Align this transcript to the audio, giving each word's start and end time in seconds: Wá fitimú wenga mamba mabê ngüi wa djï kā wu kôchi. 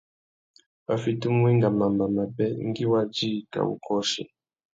Wá 0.85 0.95
fitimú 1.03 1.37
wenga 1.45 1.69
mamba 1.77 2.05
mabê 2.15 2.47
ngüi 2.67 2.85
wa 2.91 3.01
djï 3.13 3.29
kā 3.51 3.61
wu 3.67 3.75
kôchi. 3.85 4.21